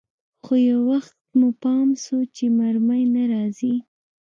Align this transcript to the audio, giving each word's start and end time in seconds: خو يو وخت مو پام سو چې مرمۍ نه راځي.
خو 0.43 0.53
يو 0.67 0.79
وخت 0.91 1.15
مو 1.37 1.47
پام 1.61 1.87
سو 2.03 2.17
چې 2.35 2.45
مرمۍ 2.57 3.03
نه 3.15 3.23
راځي. 3.31 3.75